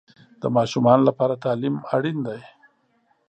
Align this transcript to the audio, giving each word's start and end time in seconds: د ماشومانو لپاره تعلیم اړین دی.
د 0.41 0.43
ماشومانو 0.55 1.03
لپاره 1.09 1.41
تعلیم 1.45 1.75
اړین 1.95 2.17
دی. 2.27 2.41